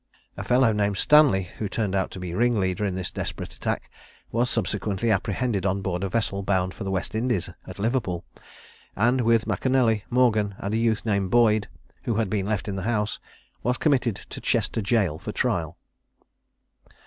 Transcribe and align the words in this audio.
A 0.35 0.43
fellow 0.43 0.71
named 0.71 0.97
Stanley, 0.97 1.51
who 1.59 1.69
turned 1.69 1.93
out 1.93 2.09
to 2.09 2.19
be 2.19 2.33
ringleader 2.33 2.83
in 2.85 2.95
this 2.95 3.11
desperate 3.11 3.53
attack, 3.53 3.91
was 4.31 4.49
subsequently 4.49 5.11
apprehended 5.11 5.63
on 5.63 5.83
board 5.83 6.03
a 6.03 6.09
vessel 6.09 6.41
bound 6.41 6.73
for 6.73 6.83
the 6.83 6.89
West 6.89 7.13
Indies, 7.13 7.51
at 7.67 7.77
Liverpool: 7.77 8.25
and 8.95 9.21
with 9.21 9.45
M'Canelly, 9.45 10.01
Morgan, 10.09 10.55
and 10.57 10.73
a 10.73 10.77
youth 10.77 11.05
named 11.05 11.29
Boyd, 11.29 11.67
who 12.05 12.15
had 12.15 12.31
been 12.31 12.47
left 12.47 12.67
in 12.67 12.77
the 12.77 12.81
house, 12.81 13.19
was 13.61 13.77
committed 13.77 14.15
to 14.15 14.41
Chester 14.41 14.81
jail 14.81 15.19
for 15.19 15.31
trial. 15.31 15.77